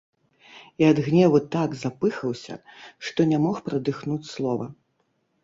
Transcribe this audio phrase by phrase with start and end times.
[0.83, 2.57] І ад гневу так запыхаўся,
[3.11, 4.65] што не мог прадыхнуць слова.